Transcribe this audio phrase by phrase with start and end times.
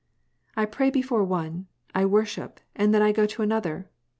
[0.57, 3.87] "I pray before one, I worship, and then I go to another.